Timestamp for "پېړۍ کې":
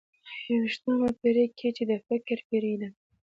1.19-1.69